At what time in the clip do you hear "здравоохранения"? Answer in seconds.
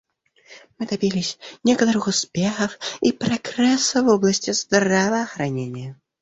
4.49-6.01